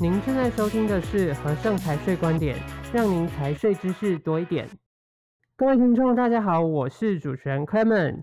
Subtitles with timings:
[0.00, 2.56] 您正在收听的是和盛财税观点，
[2.92, 4.68] 让您财税知识多一点。
[5.56, 8.22] 各位听众，大家好，我是主持人 Clement。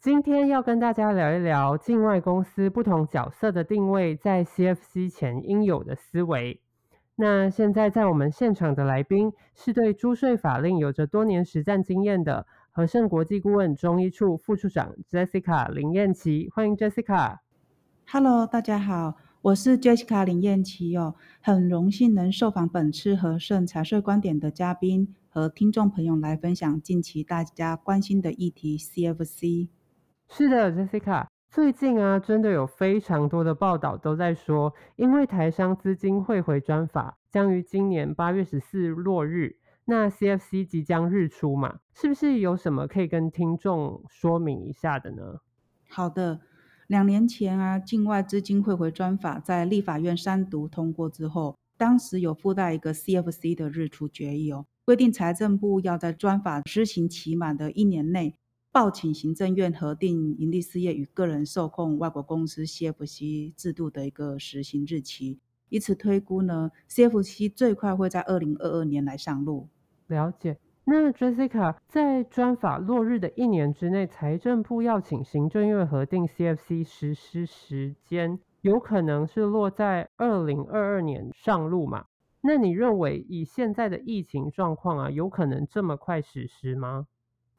[0.00, 6.60] 今天要跟大家聊一聊境外公司不同角色的定位，在 CFC 前应有的思维。
[7.14, 17.36] 那现在在我们现场的来宾是对租税法令有着多年实战经验的和盛国际顾问中医处副处长 Jessica 林彦琪，欢迎 Jessica。
[18.10, 19.14] Hello，大家好。
[19.42, 29.66] 我是 Jessica 林燕琪哦，很荣幸能受访本次和盛财税观点的嘉宾和听众朋友来分享近期大家关心的议题 CFC。
[30.28, 45.40] 是的，Jessica，最近啊，真的有非常多的报道都在说，因为台商资金汇回专法将于今年八月十四日落日，那 CFC 即将日出嘛，是不是有什么可以跟听众说明一下的呢？
[45.88, 46.38] 好的。
[46.92, 58.36] 两年前啊，境外资金汇回专法在立法院三读通过之后，当时有附带一个 CFC 的日出决议哦，规定财政部要在专法施行期满的一年内，
[58.70, 65.38] 报请行政院核定营利事业与个人受控外国公司 CFC 制度的一个实行日期。
[65.70, 69.70] 以此推估呢，CFC 最快会在二零二二年来上路。
[70.08, 70.58] 了解。
[70.84, 82.06] 那 Jessica 在专法落日的一年之内，财政部要请行政院核定 CFC 实施时间，有可能是落在二零二二年上路嘛？
[82.40, 87.06] 那你认为以现在的疫情状况啊，有可能这么快实施吗？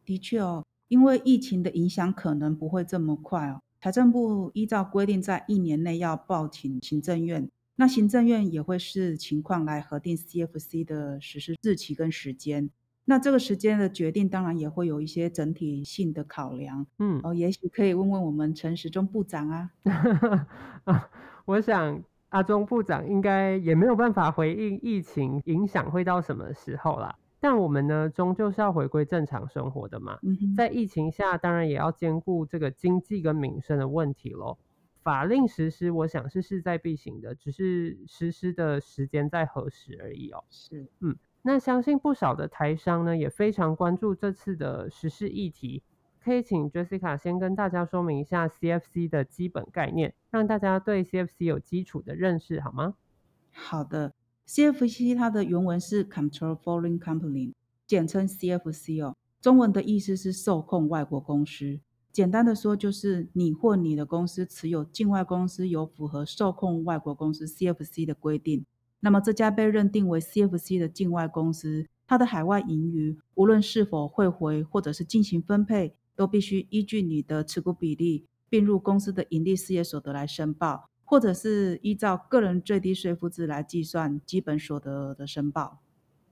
[0.03, 3.61] 的确哦，因为疫情的影响可能不会这么快哦。
[3.79, 12.69] 财政部依照规定，在一年内要报请行政院，那行政院也会视情况来核定 CFC 的实施日期跟时间。
[13.05, 16.87] 那这个时间的决定，当然也会有一些整体性的考量。
[16.99, 19.71] 嗯，哦，也许可以问问我们陈时中部长 啊。
[21.45, 27.15] 我想阿中部长应该也没有办法回应疫情影响会到什么时候啦。
[27.41, 30.17] 但我们呢，终究是要回归正常生活的嘛。
[30.23, 34.57] 嗯，在疫情下，当然也要兼顾这个经济跟民生的问题喽。
[35.01, 40.45] 法令实施，我想是势在必行的，只是实施的时间在何时而已哦。
[40.49, 41.17] 是，嗯。
[41.45, 45.83] 那相信不少的台商呢，也非常关注这次的时事议题。
[46.23, 52.93] 可以请 Jessica 先跟大家说明一下 CFC 的基本概念，让大家对 CFC 有基础的认识，好吗？
[53.51, 54.13] 好的
[54.47, 57.51] ，CFC 它的原文是 Control Foreign Company，
[57.85, 59.17] 简称 CFC 哦。
[59.41, 61.81] 中文的意思是受控外国公司。
[62.13, 68.65] 简单的说，就是你或你的公司持有境外公司有符合受控外国公司 CFC 的规定。
[69.05, 85.81] 那么这家被认定为 CFC 的境外公司，它的海外盈余无论是否汇回或者是进行分配，都必须依据你的持股比例并入公司的盈利事业所得来申报，或者是依照个人最低税负制来计算基本所得的申报。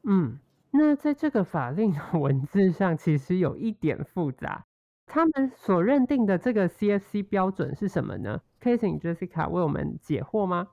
[0.04, 0.40] 嗯，
[0.72, 4.66] 那在这个法令文字上其实有一点复杂，
[5.06, 8.40] 他们所认定的这个 CFC 标准是什么呢？
[8.62, 10.70] 可以请 Jessica 为我们解惑吗？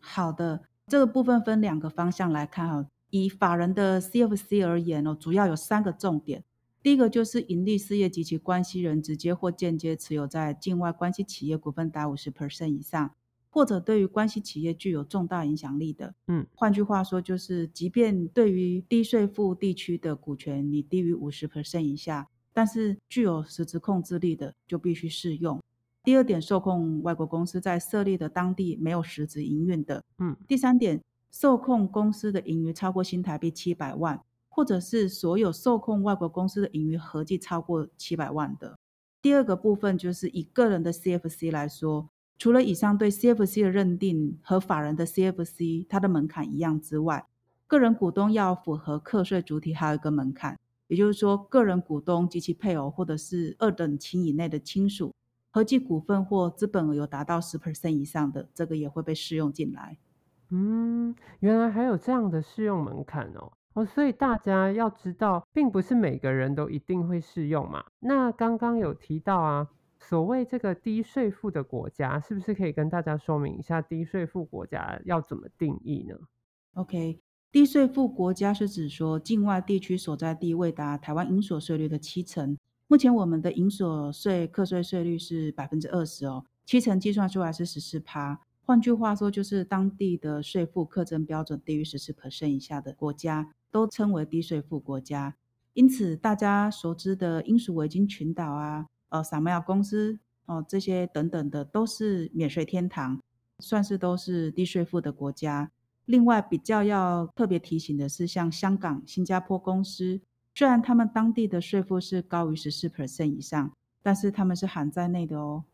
[0.00, 0.62] 好的。
[0.86, 6.44] 这个部分分两个方向来看哈，以法人的 CFC 而言哦，主要有三个重点。
[6.82, 13.14] 第一个就是盈利事业及其关系人直接或间接持有在境外关系企业股份达五十 percent 以上，
[13.50, 16.14] 或者对于关系企业具有重大影响力的。
[16.26, 25.60] 嗯，换句话说就是，即便对于低税负地区的股权你低于五十 percent 以下，但是具有实质控制力的，就必须适用。
[26.04, 30.02] 第二点，受控外国公司在设立的当地没有实质营运的。
[30.18, 30.36] 嗯。
[30.48, 38.76] 第三点，受控公司的盈余超过新台币七百万，或者是所有受控外国公司的盈余合计超过七百万的。
[39.20, 47.24] 第二个部分就是以个人的 CFC 来说，除了以上对 CFC 的认定和法人的 CFC 它的门槛一样之外，
[47.68, 50.58] 个人股东要符合课税主体还有一个门槛，
[50.88, 55.14] 也就是说，个人股东及其配偶或者是二等亲以内的亲属。
[55.52, 59.98] 合计股份或资本额有达到十 percent 以上的，这个也会被适用进来。
[60.48, 63.52] 嗯，原来还有这样的适用门槛哦。
[63.74, 67.84] 哦，所以大家要知道，并不是每个人都一定会适用嘛。
[68.00, 69.68] 那刚刚有提到啊，
[69.98, 76.16] 所谓这个低税负的国家，是不是可以跟大家说明一下低税负国家要怎么定义呢
[76.74, 77.20] ？OK，
[77.50, 82.58] 低税负国家是指说境外地区所在地未达台湾应所税率的七成。
[82.92, 88.38] 目前我们的营所税课税税率是百分之二十哦，七成计算出来是十四趴。
[88.66, 95.34] 换句话说，就是当地的税负课征标准低于十四 percent 以下的国家，都称为低税负国家。
[95.72, 103.18] 因此，大家熟知的英属维京群岛啊、呃，萨摩亚公司哦、呃，这些等等的，都是免税天堂，
[103.60, 105.70] 算是都是低税负的国家。
[106.04, 110.20] 另外，比较要特别提醒的是，像香港、新加坡公司，
[110.54, 113.72] 虽然他们当地的税负是高于十四 percent 以上，
[114.02, 115.64] 但是他们是含在内的哦。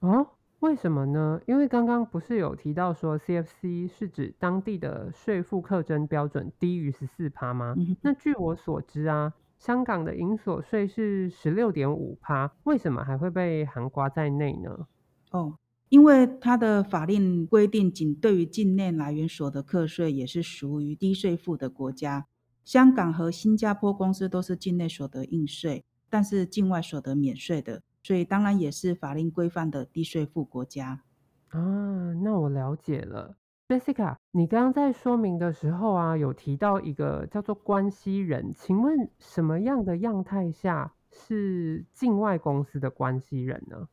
[0.00, 0.26] 哦，
[0.60, 1.40] 为什么呢？
[1.46, 7.74] 因为刚刚不是有提到说 CFC 是指当地的税负课征标准低于十四趴吗？
[7.76, 14.86] 嗯、那据我所知啊，香港的营所税是十六点五趴，为什么还会被含刮在内呢？
[15.32, 15.58] 哦。
[15.88, 22.26] 因为它的法令规定，仅对于境内来源所得课税也是属于低税负的国家。
[22.68, 31.00] 香港和新加坡公司都是境内所得应税，但是境外所得免税的，所以当然也是法令规范的低税负国家。
[31.48, 33.34] 啊，那我了解了。
[33.68, 43.88] Jessica，你刚刚在说明的时候啊，有提到一个叫做关系人，请问什么样的样态下是境外公司的关系人呢？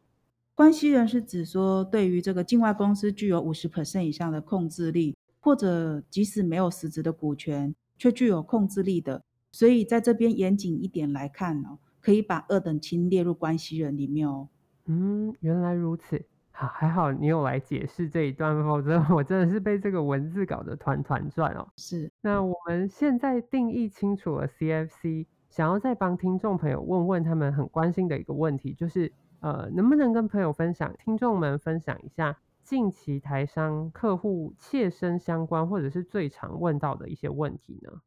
[0.54, 9.24] 关系人是指说，对于这个境外公司具有五十 percent 以上的控制力，或者即使没有实质的股权，却具有控制力的。
[9.52, 14.50] 所以在这边严谨一点来看哦，可以把二等亲列入关系人里面哦。
[14.86, 16.24] 嗯，原来如此。
[16.52, 21.68] 好，还好你有来解释这一段，否则 我真的是被这个文字搞得团团转哦。
[21.78, 22.12] 是。
[22.22, 29.12] 那我们现在定义清楚了 CFC，想要再帮听众朋友问问他们很关心的一个问题，就是。
[29.42, 38.02] 呃，能不能跟朋友分享、听众们分享一下近期台商客户切身相关或者是最常问到的一些问题呢？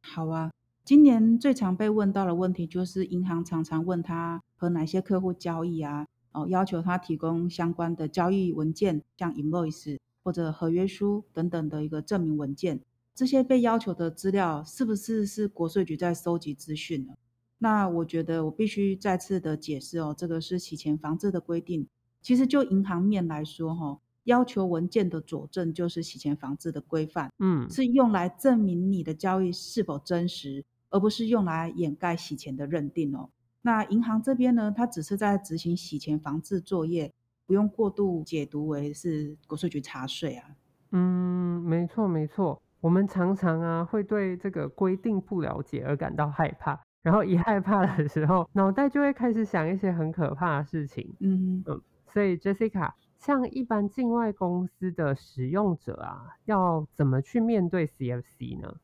[0.00, 0.52] 好啊，
[0.84, 12.80] 今年最常被问到的问题就是银行常常问他和哪些客户交易啊，哦，要求他提供相关的交易文件，像 invoice 或者合约书等等的一个证明文件。
[13.16, 17.14] 这些被要求的资料是不是是国税局在收集资讯呢？
[17.58, 21.88] 那我觉得我必须再次的解释哦，这个是洗钱防治的规定。
[22.22, 33.30] 其实就银行面来说，哈，要求文件的佐证就是洗钱防治的规范，嗯，是用来证明你的交易是否真实，而不是用来掩盖洗钱的认定哦。
[33.62, 37.12] 那银行这边呢，它只是在执行洗钱防治作业，
[37.46, 40.50] 不用过度解读为是国税局查税啊。
[40.92, 46.78] 嗯，没错没错，我们常常啊会对这个规定不了解而感到害怕。
[47.02, 51.14] 然后一害怕的时候，脑袋就会开始想一些很可怕的事情。
[51.20, 51.80] 嗯嗯，
[52.12, 52.92] 所以 Jessica，
[53.24, 58.76] 像一般境外公司的使用者啊，要怎么去面对 CFC 呢？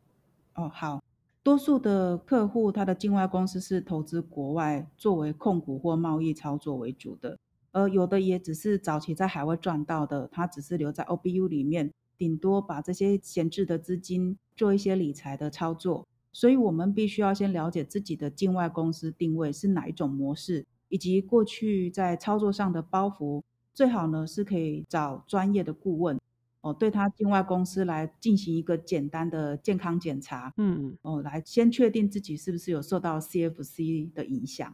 [0.55, 1.03] 哦，好，
[1.43, 7.39] 多数的客户他的境外公司是投资国外，作为控股或贸易操作为主的，
[7.73, 16.09] 而有的也只是早期在海外赚到的，他只是留在 OBU 里面，顶多把这些闲置的资金做一些理财的操作。
[16.33, 23.43] 所以，我们必须要先了解自己的境外公司定位是哪一种模式，以及过去在操作上的包袱。
[23.81, 26.21] 最好呢是可以找专业的顾问
[26.61, 30.53] 哦，对他境外公司来进行一个简单的健康检查。
[30.59, 34.71] 嗯哦，来先确定自己是不是有受到 CFC 的影响。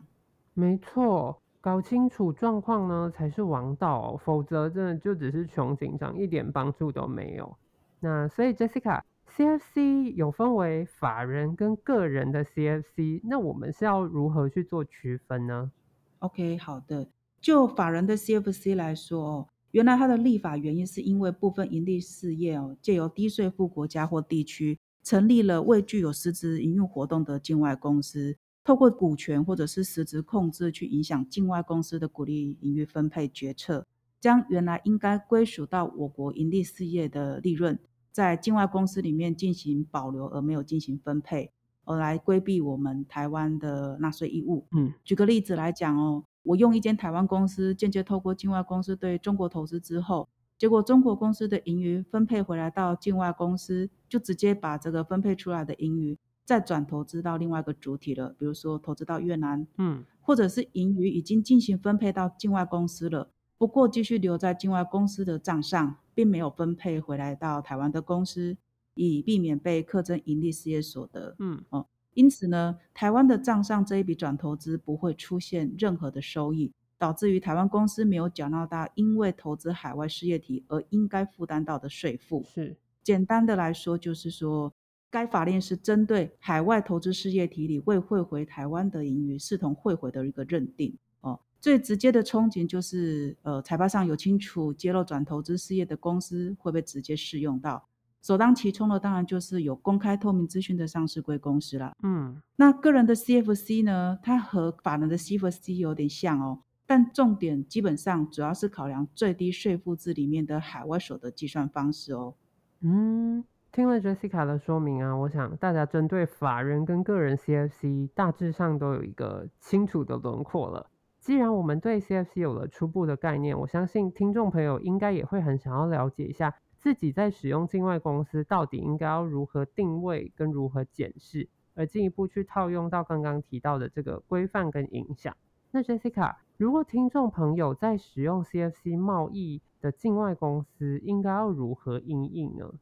[0.54, 7.56] 没错，搞清楚状况呢才是王道哦，否则真的就只是穷紧张，一点帮助都没有。
[8.00, 9.02] 那所以，Jessica。
[9.28, 15.70] CFC 有分为法人跟个人的 CFC，那我们是要如何去做区分呢
[16.18, 17.06] ？OK，好的。
[17.40, 33.86] 就法人的 CFC 来说，原来它的立法原因是因为部分盈利事业哦，借由低税负国家或地区成立了未具有实质营运活动的境外公司，透过股权或者是实质控制去影响境外公司的股利盈余分配决策，
[34.20, 37.78] 将原来应该归属到我国营利事业的利润。
[38.10, 41.52] 在境外公司里面进行保留而没有进行分配，
[41.84, 44.66] 而来规避我们台湾的纳税义务。
[44.72, 63.30] 嗯，举个例子来讲哦，我用一间台湾公司间接透过境外公司对中国投资之后，结果中国公司的盈余分配回来到境外公司，就直接把这个分配出来的盈余再转投资到另外一个主体了，比如说投资到越南，嗯，或者是盈余已经进行分配到境外公司了。
[63.58, 68.56] 不过，继续留在境外公司的账上，并没有分配回来到台湾的公司，
[68.94, 71.34] 以避免被课征盈利事业所得。
[71.38, 71.86] 嗯哦，
[72.16, 82.42] 因此呢，台湾的账上这一笔转投资不会出现任何的收益，导致于台湾公司没有缴纳到因为投资海外事业体而应该负担到的税负。
[82.46, 84.72] 是简单的来说，就是说，
[85.10, 90.96] 该法令是针对海外投资事业体里未汇回台湾的盈余视同汇回的一个认定。
[91.20, 97.86] 哦最直接的憧憬就是，呃，财报上有清楚揭露转投资事业的公司会被直接适用到。
[98.26, 101.92] 首当其冲的当然就是有公开透明资讯的上市贵公司了。
[102.02, 112.34] 嗯，那个人的 CFC 呢，它和法人的 CFC 有点像哦，但重点基本上主要是考量最低税负制里面的海外所得计算方式哦。
[112.80, 120.90] 嗯，听了 Jessica 的说明啊，我想大家针对法人跟个人 CFC 大致上都有一个清楚的轮廓了。
[121.20, 126.54] 既然我们对 CFC 有了初步的概念，我相信听众朋友应该也会很想要了解一下
[126.86, 135.36] 自己在使用境外公司到底应该要如何定位跟如何检视，而进一步去套用到刚刚提到的这个规范跟影响。
[135.72, 142.72] 那 Jessica，如果听众朋友在使用 CFC 贸易的境外公司，应该要如何应应呢？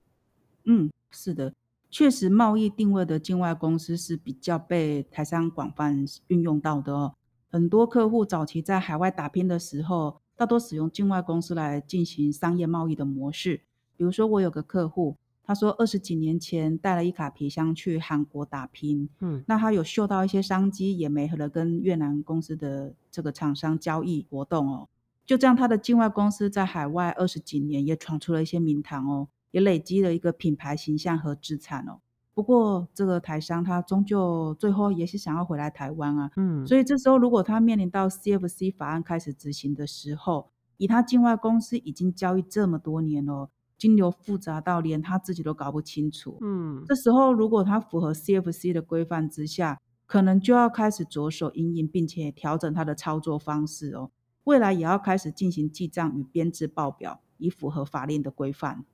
[0.64, 1.54] 嗯，是的，
[1.88, 7.14] 确实，贸易定位的境外公司是比较被台商广泛运用到的哦。
[7.50, 13.62] 很多客户早期在海外打拼的时候，大多使用境外公司来进行商业贸易的模式。
[13.96, 24.88] 比如说，我有个客户，他说二十几年前带了一卡皮箱去韩国打拼，嗯，那他有嗅到一些商机，也没合了跟越南公司的这个厂商交易活动哦。
[25.26, 29.28] 就这样，他的境外公司在海外二十几年也闯出了一些名堂哦。
[29.50, 32.00] 也累积了一个品牌形象和资产哦。
[32.34, 36.28] 不过这个台商他终究最后也是想要回来台湾啊。
[36.34, 36.66] 嗯。
[36.66, 43.48] 所以这时候如果他面临到 CFC 法案开始执行的时候，以他境外公司已经交易这么多年了，
[43.84, 46.38] 金流复杂到连他自己都搞不清楚。
[46.40, 46.82] 嗯。
[46.86, 54.10] 这时候如果他符合 CFC 的规范之下，可能就要开始着手因应，并且调整他的操作方式哦。
[54.44, 58.86] 未来也要开始进行记账与编制报表，以符合法令的规范。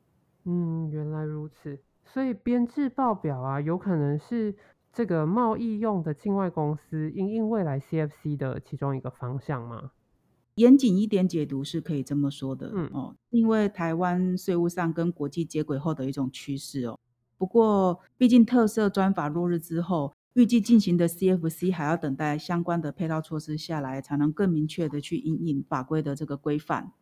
[0.45, 1.79] 嗯，原来如此。
[2.05, 4.57] 所以编制报表啊，有可能是
[4.93, 9.93] 这个贸易用的境外公司因应未来 CFC 的其中一个方向吗？
[10.61, 12.71] 严谨一点解读是可以这么说的。
[12.75, 16.99] 嗯哦，因为台湾税务上跟国际接轨后的一种趋势哦。
[17.39, 26.93] 不过，毕竟特色专法落日之后，预计进行的 CFC 还要等待相关的配套措施下来，才能更明确的去因应法规的这个规范。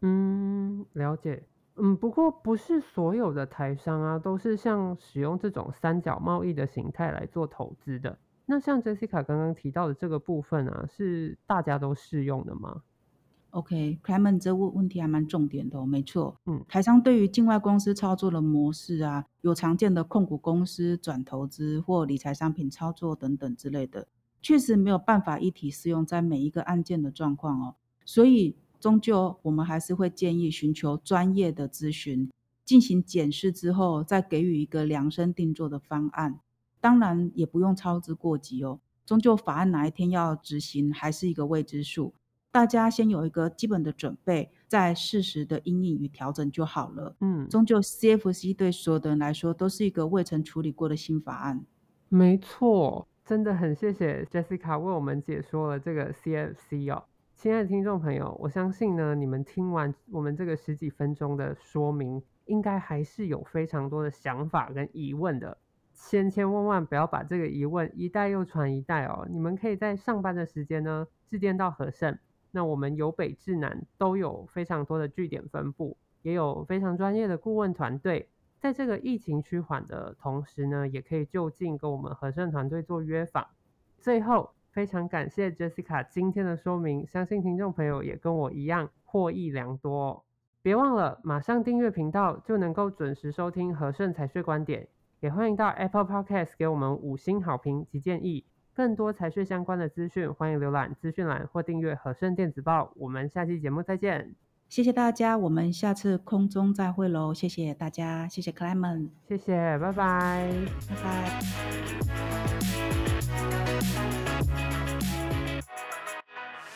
[0.00, 1.44] 嗯，了解。
[1.80, 8.16] 嗯，不过不是所有的台商啊，都是像使用这种三角贸易的形态来做投资的。
[8.46, 12.82] 那像 Jessica 刚刚提到的这个部分啊，是大家都适用的吗
[13.50, 16.36] ？OK，Clement，okay，这问问题还蛮重点的哦，没错。
[16.46, 24.08] 嗯，台商对于境外公司操作的模式啊，有常见的控股公司转投资或理财商品操作等等之类的，
[24.40, 27.74] 确实没有办法一体适用在每一个案件的状况哦，
[28.04, 28.56] 所以。
[28.80, 32.30] 终究，我们还是会建议寻求专业的咨询，
[32.64, 36.38] 进行检视之后，再给予一个量身定做的方案。
[36.80, 38.78] 当然，也不用操之过急哦。
[39.04, 42.14] 终究，法案哪一天要执行，还是一个未知数。
[42.50, 47.14] 大家先有一个基本的准备，再适时的因应与调整就好了。
[47.20, 51.64] 嗯，终究，CFC 对所有的人来说，都是一个未曾处理过的新法案。
[52.08, 57.04] 没错，真的很谢谢 Jessica 为我们解说了这个 CFC 哦。
[57.36, 65.58] 亲爱的听众朋友，我相信呢，你们听完我们这个十几分钟的说明，应该还是有非常多的想法跟疑问的。
[65.94, 69.26] 千千万万不要把这个疑问一代又传一代哦。
[69.30, 72.18] 你们可以在上班的时间呢，致电到和盛，
[72.50, 78.28] 那我们由北至南都有非常多的据点分布，也有非常专业的顾问团队。
[78.58, 83.46] 在这个疫情趋缓的同时呢，也可以就近跟我们和盛团队做约访。
[83.98, 84.50] 最后。
[84.70, 90.24] 非常感谢 Jessica 今天的说明，相信听众朋友也跟我一样获益良多。
[90.62, 94.86] 别忘了马上订阅频道，就能够准时收听和盛财税观点。
[95.18, 98.44] 也欢迎到 Apple Podcast 给我们五星好评及建议。
[98.78, 102.92] 更多财税相关的资讯，欢迎浏览资讯栏或订阅和盛电子报。
[102.94, 104.36] 我们下期节目再见。
[104.68, 107.34] 谢谢大家，我们下次空中再会喽。
[107.34, 110.48] 谢谢大家，谢谢 Clement，谢谢，拜拜，
[110.88, 110.94] 拜
[114.46, 114.77] 拜。